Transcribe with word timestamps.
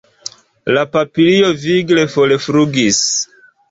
La 0.77 0.85
papilio 0.95 1.53
vigle 1.69 2.09
forflugis. 2.19 3.09